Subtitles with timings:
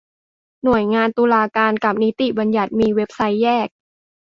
[0.63, 3.67] หน่วยงานตุลาการกับนิติบัญญัติมีเว็บไซต์แยก